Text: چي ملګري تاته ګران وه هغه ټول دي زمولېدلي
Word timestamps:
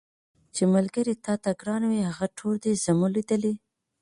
چي 0.55 0.63
ملګري 0.75 1.13
تاته 1.25 1.51
ګران 1.61 1.81
وه 1.87 1.99
هغه 2.09 2.27
ټول 2.37 2.53
دي 2.63 2.71
زمولېدلي 2.85 3.53